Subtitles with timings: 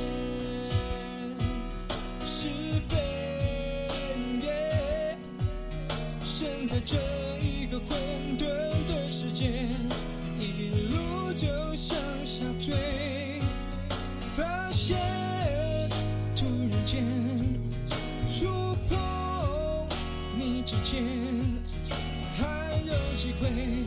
[0.00, 1.36] 天
[2.24, 2.48] 是
[2.88, 2.96] 非
[4.42, 5.18] 耶
[6.22, 6.96] 生在这
[7.40, 7.98] 一个混
[8.38, 8.44] 沌
[8.86, 9.68] 的世界
[10.38, 13.42] 一路就向下坠
[14.34, 14.98] 发现
[16.34, 17.04] 突然间
[18.28, 19.88] 触碰
[20.38, 21.04] 你指尖
[22.36, 23.79] 还有机会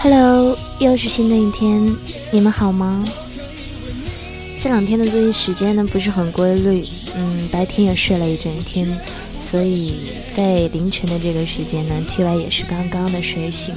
[0.00, 1.94] Hello，又是新的一天，
[2.30, 3.04] 你们好吗？
[4.60, 8.98] 这两天的作息时间呢不是很规律，嗯，白天也睡了一整天，
[9.38, 13.74] 所以在凌晨的这个时间呢，T Y 也是刚刚的睡醒。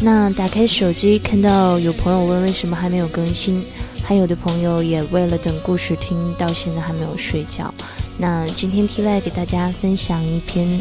[0.00, 3.64] 那打开手机看到有朋友问为什么还没有更新，
[4.02, 7.72] 还有的朋友也为了等故事听到现在还没有睡觉。
[8.16, 10.80] 那今天 T Y 给大家分享一篇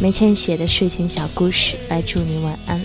[0.00, 2.82] 梅倩写的睡前小故事，来祝你晚安。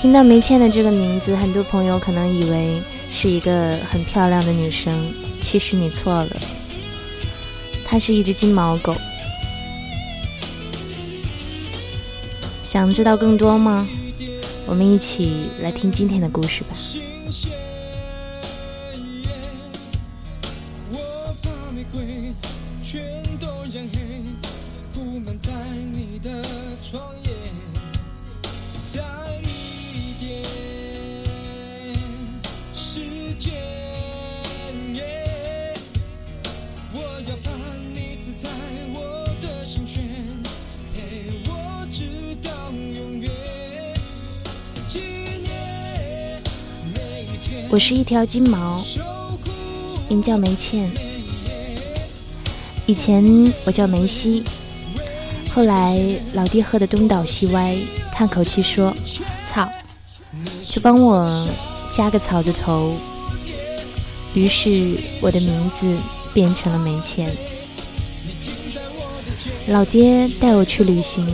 [0.00, 2.80] 听到梅倩的这个名字，很多朋友可能以为
[3.10, 6.36] 是一个很漂亮的女生，其实你错了，
[7.84, 8.94] 她是一只金毛狗。
[12.70, 13.84] 想知道更多吗？
[14.64, 16.76] 我们一起来听今天的故事吧。
[47.70, 48.84] 我是一条金毛，
[50.08, 50.90] 名叫梅倩。
[52.84, 53.24] 以前
[53.64, 54.42] 我叫梅西，
[55.54, 55.96] 后来
[56.32, 57.76] 老爹喝得东倒西歪，
[58.12, 58.92] 叹口气说
[59.48, 59.68] ：“操！”
[60.68, 61.48] 就帮我
[61.92, 62.96] 加个草字头。
[64.34, 65.96] 于是我的名字
[66.34, 67.30] 变成了梅倩。
[69.68, 71.24] 老爹带我去旅行，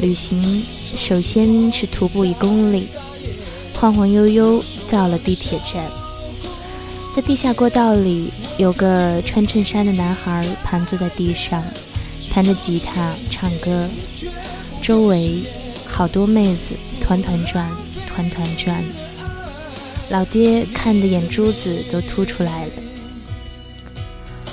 [0.00, 2.86] 旅行首先是徒步一公里，
[3.78, 5.84] 晃晃悠悠到了地铁站。
[7.14, 11.62] 在地下过道里，有个穿衬衫的男孩盘坐在地上，
[12.30, 13.86] 弹着吉他唱歌，
[14.82, 15.42] 周围
[15.86, 17.70] 好多妹子团团转，
[18.06, 18.82] 团团转。
[20.08, 22.72] 老爹看的眼珠子都凸出来了。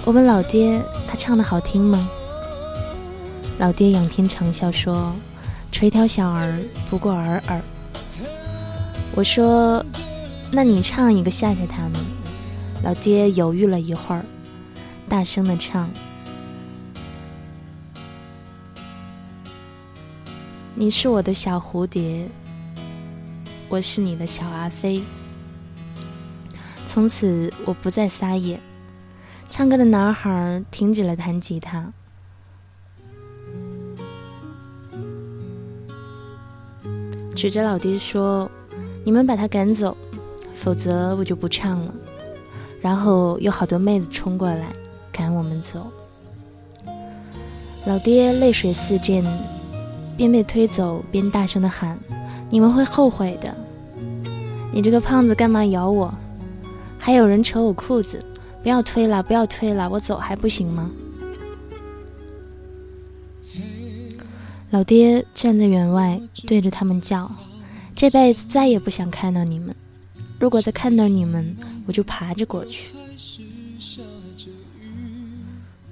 [0.04, 2.10] 我问老爹：“他唱的好听吗？”
[3.58, 5.14] 老爹仰天长啸说
[5.72, 6.58] ：“垂髫小儿
[6.90, 7.62] 不过尔尔。”
[9.16, 9.86] 我说
[10.52, 12.04] ：“那你唱一个吓吓他们。”
[12.84, 14.26] 老爹犹豫了一会儿，
[15.08, 15.90] 大声的唱
[20.76, 22.28] ：“你是我的小蝴蝶，
[23.70, 25.02] 我是你的小阿飞。
[26.86, 28.60] 从此我不再撒野。”
[29.48, 31.94] 唱歌的男孩停止了弹吉他，
[37.36, 38.50] 指着老爹说
[39.04, 39.96] ：“你们把他赶走，
[40.54, 41.94] 否则我就不唱了。”
[42.82, 44.68] 然后有好多妹子冲过来
[45.12, 45.88] 赶我们走。
[47.86, 49.24] 老爹泪水四溅，
[50.18, 51.98] 边被推走边大声的喊
[52.50, 53.56] ：“你们会后悔的！
[54.72, 56.14] 你这个胖子干嘛咬我？
[56.98, 58.24] 还有人扯我裤子！
[58.62, 60.90] 不要推了，不要推了，我走还不行吗？”
[64.72, 67.30] 老爹站在员外，对着他们叫
[68.04, 69.74] ：“这辈子再也不想看到你们。
[70.38, 71.56] 如果再看到你们，
[71.88, 72.94] 我就爬着过去。”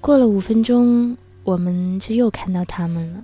[0.02, 1.16] 过了五分钟，
[1.46, 3.24] 我们就又看到他们了。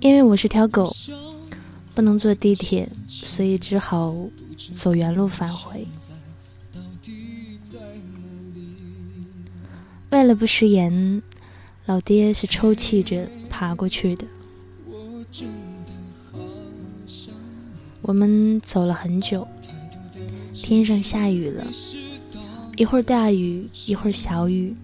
[0.00, 0.94] 因为我是条狗，
[1.94, 4.14] 不能坐地铁，所以只好
[4.74, 5.88] 走原路返回。
[10.10, 11.22] 为了不食言，
[11.86, 14.26] 老爹是抽泣着爬过去的。
[18.02, 19.46] 我们走了很久，
[20.52, 21.64] 天上下雨了，
[22.76, 24.74] 一会儿大雨，一会儿小雨。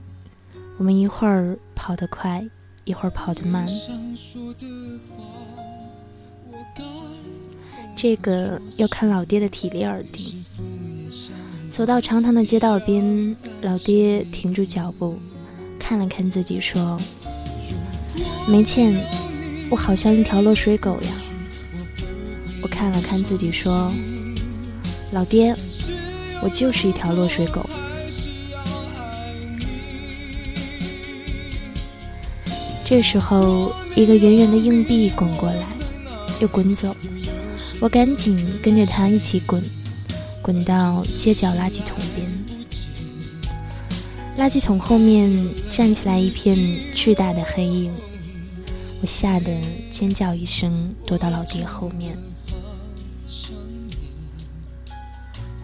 [0.79, 2.47] 我们一会儿跑得快，
[2.85, 3.67] 一会儿跑得慢。
[7.97, 10.45] 这个要看老爹的体力而定。
[11.69, 15.19] 走到长长的街道边，老爹停住脚步，
[15.77, 17.01] 看了看自己，说
[18.49, 19.05] ：“梅倩，
[19.69, 21.11] 我好像一条落水狗呀。”
[22.61, 23.93] 我看了看自己，说
[25.13, 25.55] ：“老爹，
[26.43, 27.65] 我就是一条落水狗。”
[32.85, 35.67] 这时候，一个圆圆的硬币滚过来，
[36.41, 36.97] 又滚走。
[37.81, 39.63] 我赶紧跟着它一起滚，
[40.43, 42.27] 滚到街角垃圾桶边。
[44.39, 45.31] 垃圾桶后面
[45.71, 46.59] 站起来一片
[46.95, 47.93] 巨大的黑影，
[49.01, 49.53] 我吓得
[49.91, 52.17] 尖叫一声，躲到老爹后面。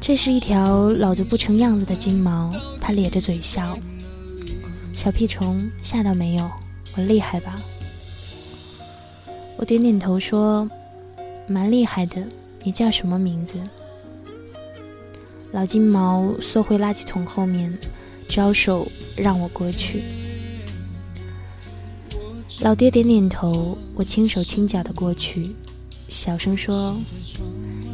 [0.07, 3.75] 这是一条老得不成样子的金毛，它咧着嘴笑。
[4.93, 6.51] 小屁虫，吓到没有？
[6.95, 7.55] 我厉害吧？
[9.57, 10.69] 我点点头说。
[11.47, 12.23] 蛮厉害的，
[12.63, 13.57] 你叫什么名字？
[15.53, 17.73] 老金毛缩回垃圾桶后面，
[18.29, 18.87] 招手
[19.17, 20.03] 让我过去。
[22.61, 25.55] 老爹点点头，我轻手轻脚的过去，
[26.15, 26.97] 小声说：“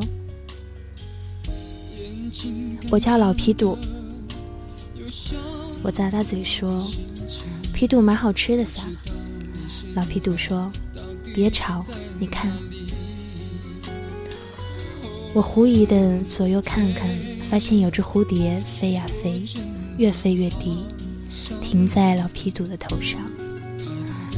[2.92, 3.76] 我叫老皮肚。”
[5.82, 6.88] 我咂咂嘴说。
[7.74, 8.84] 皮肚蛮好吃的撒。
[9.96, 10.72] 老皮肚说
[11.34, 11.84] ：“别吵，
[12.20, 12.56] 你看。”
[15.34, 17.10] 我狐疑的左右看看，
[17.50, 19.44] 发现有只蝴蝶飞呀飞，
[19.98, 20.86] 越飞越低，
[21.62, 23.20] 停在老皮肚的头上。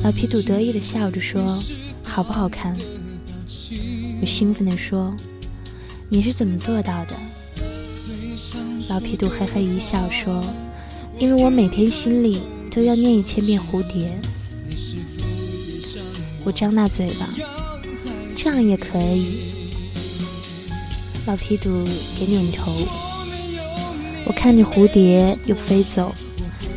[0.03, 1.61] 老皮肚得意的笑着说
[2.07, 2.75] ：“好不好看？”
[4.21, 5.13] 我兴奋的说
[6.09, 7.15] ：“你是怎么做到的？”
[8.89, 10.43] 老皮肚嘿嘿一笑说
[11.19, 12.41] ：“因为我每天心里……”
[12.73, 14.09] 都要念一千遍蝴蝶。
[16.43, 17.29] 我张大嘴巴，
[18.35, 19.53] 这样也可以。
[21.27, 21.85] 老皮肚
[22.17, 22.73] 点点头。
[24.25, 26.11] 我看着蝴蝶又飞走，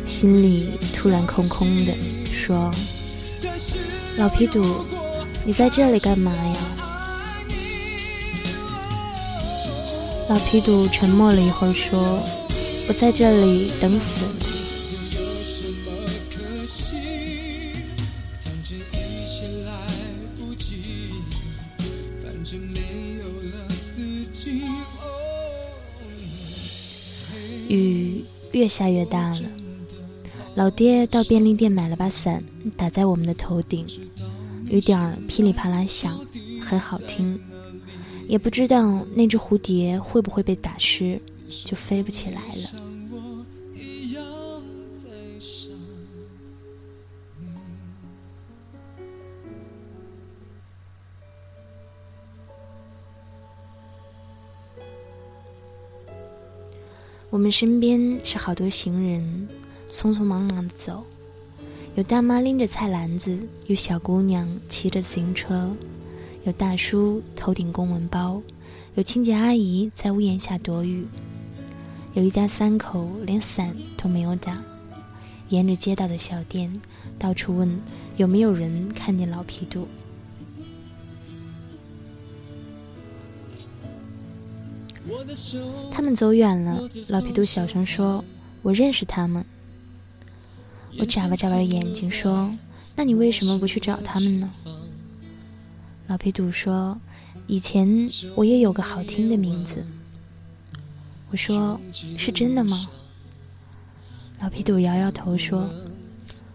[0.07, 1.93] 心里突然空空的，
[2.31, 2.71] 说
[4.17, 4.85] ：“老皮肚，
[5.45, 6.55] 你在这里干嘛呀？”
[10.29, 12.23] 老皮肚沉默了一会儿，说
[12.87, 14.25] ：“我在这里等死。”
[27.69, 28.23] 雨
[28.53, 29.41] 越下越大了，
[30.57, 32.43] 老爹到便利店买了把伞，
[32.75, 33.85] 打在我们的头顶，
[34.67, 36.19] 雨点儿噼里啪啦响，
[36.59, 37.39] 很好听。
[38.27, 41.21] 也不知道那只蝴蝶会不会被打湿，
[41.63, 42.71] 就飞不起来了。
[57.29, 59.47] 我们身边是好多行人，
[59.91, 61.03] 匆匆忙忙的走，
[61.95, 65.71] 有大妈拎着菜篮子，有小姑娘骑着自行车，
[66.43, 68.41] 有大叔头顶公文包，
[68.95, 71.07] 有清洁阿姨在屋檐下躲雨，
[72.13, 74.61] 有一家三口连伞都没有打，
[75.49, 76.81] 沿着街道的小店
[77.17, 77.81] 到处问
[78.17, 79.87] 有没有人看见老皮肚。
[85.89, 88.23] 他们走远了，老皮肚小声说
[88.61, 89.43] ：“我认识他们。”
[90.99, 92.51] 我眨巴眨巴眼睛说
[92.95, 94.49] ：“那你为什么不去找他们呢？”
[96.07, 96.99] 老皮肚说
[97.47, 99.85] ：“以前我也有个好听的名字。”
[101.29, 101.79] 我说
[102.17, 102.87] ：“是真的吗？”
[104.41, 105.69] 老皮肚摇摇头说：“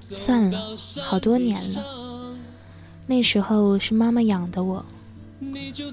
[0.00, 2.34] 算了，好多年了。
[3.06, 4.84] 那时候是妈妈养的我。”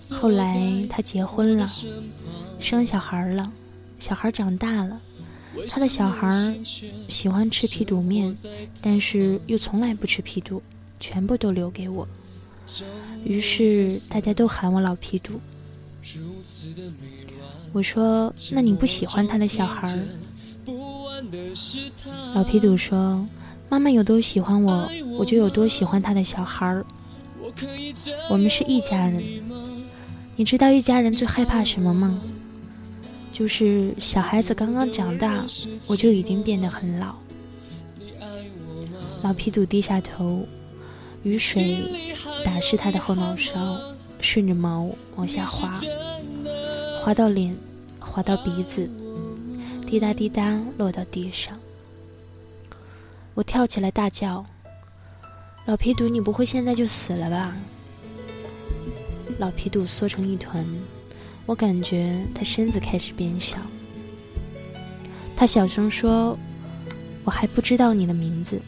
[0.09, 1.67] 后来他结婚了，
[2.59, 3.51] 生小孩了，
[3.99, 5.01] 小孩长大了，
[5.67, 6.53] 他的小孩
[7.07, 8.35] 喜欢吃皮肚面，
[8.81, 10.61] 但是又从来不吃皮肚，
[10.99, 12.07] 全部都留给我。
[13.25, 15.39] 于是大家都喊我老皮肚。
[17.73, 19.97] 我说：“那你不喜欢他的小孩？”
[22.33, 23.25] 老皮肚说
[23.69, 26.81] ：“妈妈有多喜欢我，我就有多喜欢他的小孩。”
[28.29, 29.23] 我们是一家人，
[30.35, 32.21] 你知道一家人最害怕什么吗？
[33.39, 35.45] 就是小孩子刚刚长大，
[35.87, 37.15] 我就已经变得很老。
[39.23, 40.45] 老皮肚低下头，
[41.23, 41.77] 雨水
[42.43, 43.79] 打湿他的后脑勺，
[44.19, 45.71] 顺着毛往下滑，
[47.01, 47.55] 滑到脸，
[47.97, 48.89] 滑到鼻子，
[49.87, 51.57] 滴答滴答落到地上。
[53.35, 54.45] 我跳起来大叫。
[55.65, 57.55] 老皮肚，你不会现在就死了吧？
[59.37, 60.65] 老皮肚缩成一团，
[61.49, 63.57] 我感觉他身子开始变小。
[65.35, 66.37] 他小声说
[67.25, 68.61] ：“我还不知道你的名字。”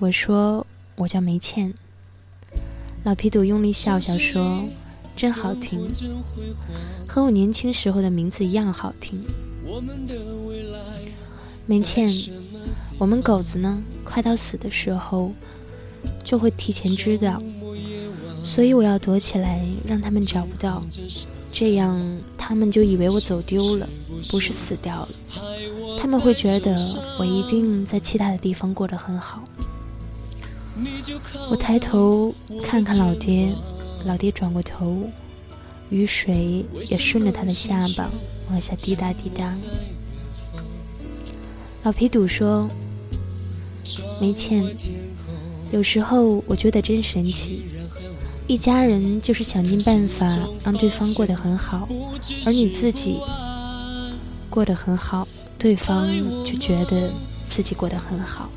[0.00, 1.74] 我说我叫梅倩。
[3.04, 4.64] 老皮肚用力笑笑说
[5.14, 5.90] ：“真好听，
[7.06, 9.22] 和我年轻时候的名字一样好听。”
[11.68, 12.08] 梅倩，
[12.96, 15.32] 我们狗子呢，快到死的时候
[16.24, 17.42] 就会提前知道，
[18.50, 20.82] 所以我要躲起来，让他们找不到，
[21.52, 22.04] 这样
[22.36, 23.88] 他们就以为我走丢了，
[24.28, 25.08] 不是死掉了。
[26.00, 26.76] 他们会觉得
[27.16, 29.44] 我一定在其他的地方过得很好。
[31.48, 33.54] 我抬头看看老爹，
[34.04, 35.08] 老爹转过头，
[35.88, 38.10] 雨水也顺着他的下巴
[38.50, 39.54] 往下滴答滴答。
[41.84, 42.68] 老皮赌说
[44.20, 44.66] ：“没钱。
[45.70, 47.62] 有时候我觉得真神奇，
[48.50, 50.26] 一家人就是想尽办法
[50.64, 51.88] 让对方过得很好，
[52.44, 53.16] 而你自己
[54.48, 56.08] 过得很好，对方
[56.44, 58.48] 就觉得。”自己过得很好。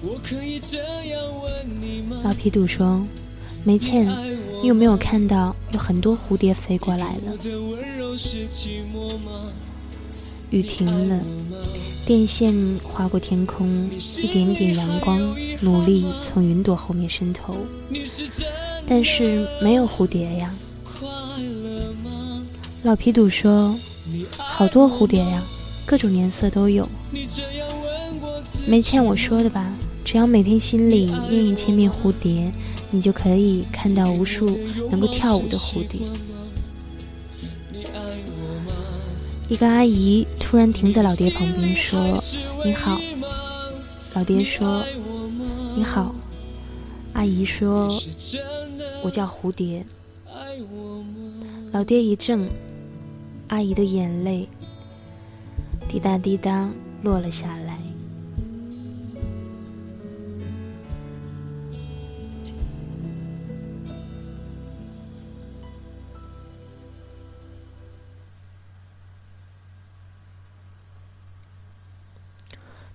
[2.23, 3.03] 老皮赌说
[3.65, 4.07] ：“梅倩，
[4.61, 7.33] 你有没有看到有很多蝴蝶飞过来了？”
[10.51, 11.19] 雨停了，
[12.05, 13.89] 电线划过天空，
[14.21, 17.55] 一点点阳光努力从云朵后面渗透，
[18.87, 20.53] 但是没有蝴蝶呀。
[22.83, 23.75] 老皮赌说
[24.37, 25.41] ：“好多蝴蝶呀，
[25.85, 26.87] 各种颜色都有。”
[28.67, 29.71] 没欠我说的吧？
[30.03, 32.51] 只要每天心里念一千遍蝴蝶，
[32.91, 34.59] 你就可以看到无数
[34.91, 36.01] 能够跳舞的蝴蝶。
[39.47, 42.21] 一个阿姨突然停在老爹旁边说
[42.65, 42.99] ：“你好。”
[44.13, 44.83] 老爹说
[45.75, 46.13] ：“你好。”
[47.13, 47.89] 阿姨说
[49.03, 49.85] ：“我叫蝴蝶。”
[51.71, 52.47] 老爹一怔，
[53.47, 54.47] 阿姨的眼泪
[55.89, 56.69] 滴答滴答
[57.01, 57.79] 落了下来。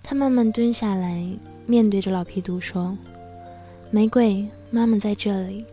[0.02, 1.22] 他慢慢蹲下来，
[1.66, 2.96] 面对着老皮肚说
[3.92, 5.66] ：“玫瑰，妈妈在这里。”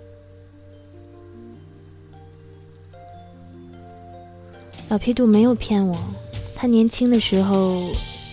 [4.88, 5.98] 老皮肚没有骗我，
[6.56, 7.82] 他年轻的时候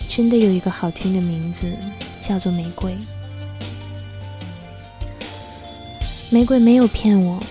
[0.09, 1.67] 真的有一个好听的名字，
[2.21, 2.95] 叫做玫瑰。
[6.31, 7.43] 玫瑰没有骗我，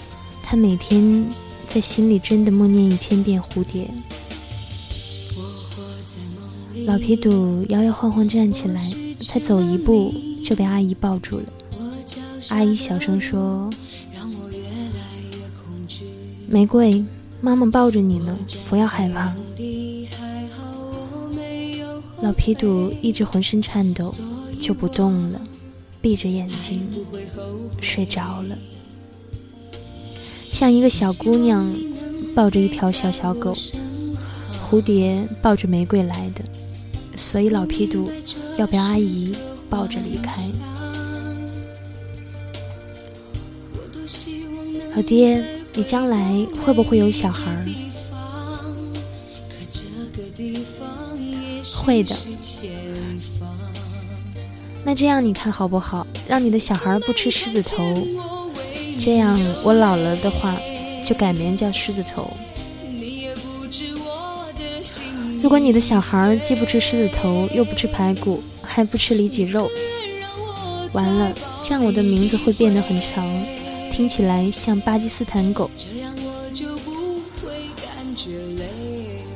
[0.44, 1.26] 他每天
[1.68, 3.90] 在心里真的默念一千遍蝴蝶。
[6.86, 8.82] 老皮肚摇摇晃晃站起来，
[9.20, 11.46] 才走一步就被阿姨抱住了。
[12.50, 13.70] 阿姨小声说
[16.48, 17.04] ：“玫瑰，
[17.42, 18.38] 妈妈抱着你呢，
[18.70, 19.34] 不要害怕。”
[22.22, 24.14] 老皮肚一直浑身颤抖，
[24.60, 25.42] 就不动了，
[26.00, 26.88] 闭着眼睛
[27.82, 28.56] 睡着了，
[30.46, 31.68] 像一个小姑娘
[32.36, 33.56] 抱着一条小小狗，
[34.70, 36.44] 蝴蝶抱着玫瑰来的。
[37.18, 38.10] 所以老皮肚
[38.58, 39.36] 要被阿姨
[39.68, 40.34] 抱着离开。
[44.96, 47.66] 老爹，你将来会不会有小孩？
[51.76, 52.16] 会的。
[54.84, 56.06] 那这样你看好不好？
[56.28, 58.06] 让你的小孩不吃狮子头，
[59.00, 60.56] 这样我老了的话
[61.06, 62.32] 就改名叫狮子头。
[65.42, 69.70] 如果你的小孩既不吃狮子头，又不吃排骨，还不吃里脊肉，
[70.94, 71.32] 完了，
[71.64, 73.24] 这样我的名字会变得很长，
[73.92, 75.70] 听起来像巴基斯坦狗。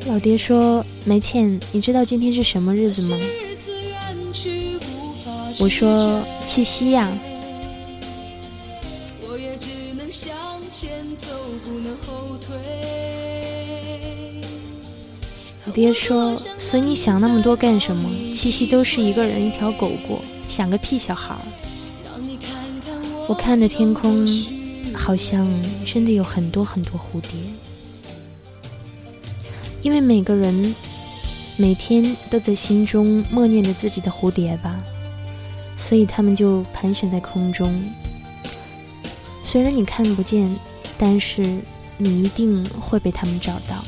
[0.07, 3.17] 老爹说：“梅倩，你知道今天是什么日子吗？”
[5.59, 7.11] 我说：“七夕呀。”
[15.67, 18.07] 我爹说：“所以你想那么多干什么？
[18.33, 21.41] 七夕都是一个人一条狗过，想个屁小孩儿！”
[23.27, 24.27] 我看着天空，
[24.93, 25.47] 好像
[25.83, 27.31] 真的有很多很多蝴蝶，
[29.81, 30.75] 因为每个人
[31.57, 34.79] 每天都在心中默念着自己的蝴蝶吧，
[35.75, 37.73] 所以他们就盘旋在空中。
[39.43, 40.55] 虽然你看不见，
[40.97, 41.43] 但是
[41.97, 43.83] 你一定会被他们找到。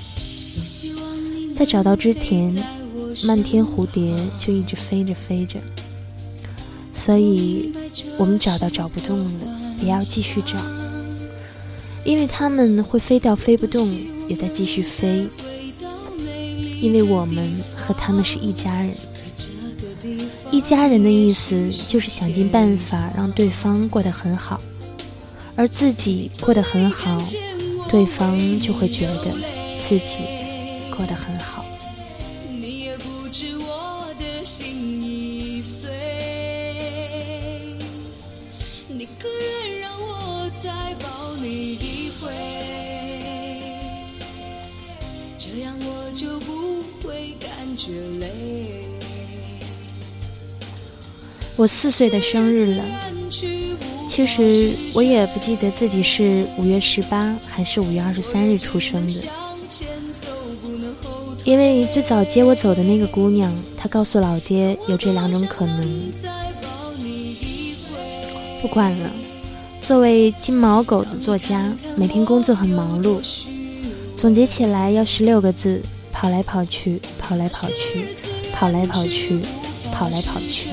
[1.56, 2.56] 在找到之前，
[3.24, 5.60] 漫天蝴蝶就一直飞着飞着。
[7.08, 7.72] 所以，
[8.18, 9.40] 我们找到找不动了，
[9.82, 10.58] 也要继续找，
[12.04, 13.90] 因为他们会飞到飞不动，
[14.28, 15.26] 也在继续飞。
[16.82, 18.92] 因为我们和他们是一家人。
[20.52, 24.60] 一家人的意思就是想尽办法让对方过得很好，
[25.56, 27.24] 而自己过得很好，
[27.90, 29.32] 对方就会觉得
[29.82, 30.18] 自己
[30.94, 31.64] 过得很好。
[51.58, 52.84] 我四岁的生日了，
[54.08, 59.28] 其实我也不记得自己是五月十八还是五月二十三日出生的，
[61.44, 66.12] 因为最早接我走的那个姑娘，她告诉老爹有这两种可能。
[68.62, 69.10] 不管了，
[69.82, 73.20] 作为金毛狗子作家，每天工作很忙碌，
[74.16, 75.82] 总结起来要十六个字：
[76.14, 78.06] 跑来跑去，跑来跑去，
[78.54, 79.40] 跑来跑去，
[79.92, 80.70] 跑来跑去。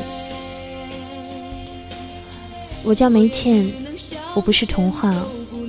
[2.85, 3.73] 我叫梅倩，
[4.35, 5.15] 我不是童话，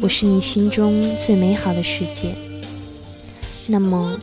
[0.01, 2.35] 我是你心中最美好的世界。
[3.65, 4.19] 那么，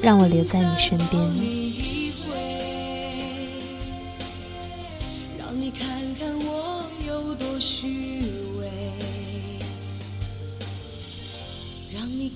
[0.00, 1.62] 让我留在你身边。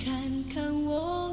[0.04, 0.12] 看
[0.52, 1.25] 看我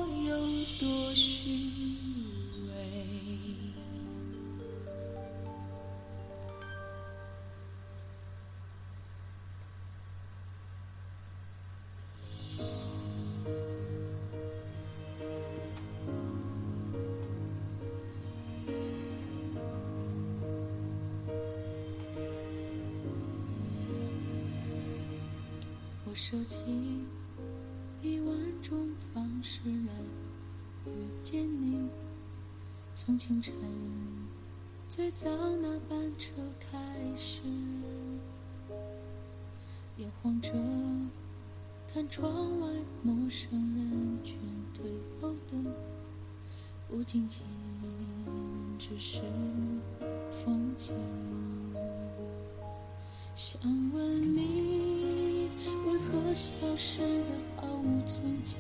[26.34, 26.64] 我设计
[28.02, 29.94] 一万种方式来
[30.88, 30.92] 遇
[31.22, 31.88] 见你，
[32.96, 33.54] 从清晨
[34.90, 36.76] 最早那班车开
[37.16, 37.44] 始，
[39.98, 40.52] 摇晃着
[41.94, 42.68] 看窗外
[43.04, 44.40] 陌生人群
[44.74, 44.90] 退
[45.22, 45.56] 后的，
[46.90, 47.46] 不仅仅
[48.80, 49.22] 只是
[50.32, 50.96] 风景。
[53.36, 53.62] 想
[53.94, 55.23] 问你，
[55.86, 58.58] 为何消失的毫无踪迹？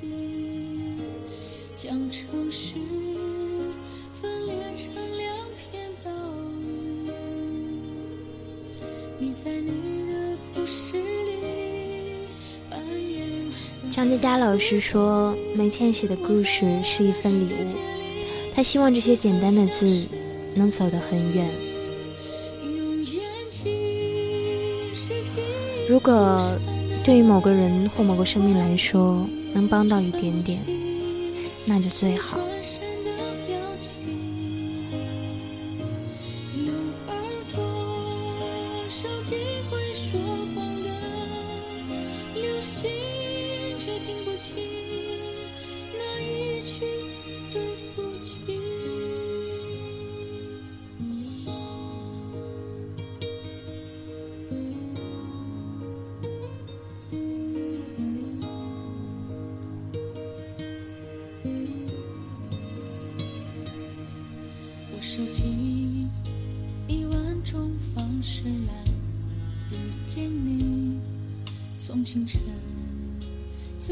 [1.75, 2.75] 将城市
[4.13, 6.12] 分裂成两片岛
[6.62, 7.10] 屿。
[9.19, 9.67] 你在你
[10.08, 12.27] 的故事里
[12.69, 13.58] 扮演着。
[13.91, 17.75] 张嘉佳老师说，梅倩写的故事是一份礼物，
[18.56, 20.06] 他希望这些简单的字
[20.56, 21.49] 能走得很远。
[25.89, 26.39] 如果
[27.03, 30.61] 对于某个人或某个生命来说能帮到一点点，
[31.65, 32.39] 那就最好。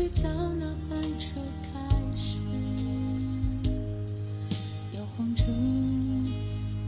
[0.02, 1.80] 最早那班车开
[2.16, 2.38] 始，
[4.96, 5.44] 摇晃着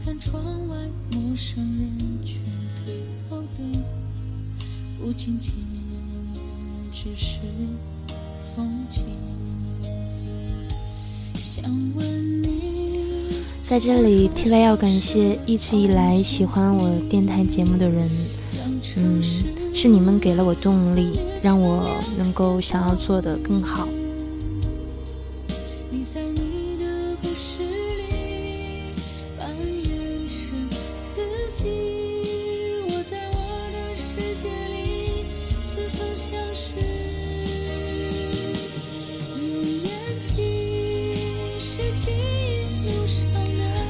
[0.04, 0.76] 看窗外
[1.12, 1.92] 陌生人
[2.24, 2.42] 群
[2.74, 2.92] 退
[3.30, 3.62] 后的，
[4.98, 5.54] 不仅仅
[6.90, 7.38] 只是
[8.40, 9.04] 风景。
[11.38, 11.62] 想
[11.94, 13.44] 问你。
[13.64, 18.10] 在这里，提外要感谢一直以来喜欢我电台节目的人，
[18.96, 19.22] 嗯，
[19.76, 23.86] 是你们给了我动力，让我能够想要做的更好。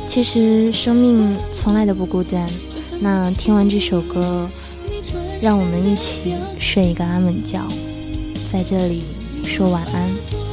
[0.08, 2.48] 其实生命从来都不孤单。
[3.00, 4.48] 那听完这首歌，
[5.40, 7.60] 让我们一起睡一个安稳觉，
[8.50, 9.02] 在这里
[9.44, 10.43] 说晚安。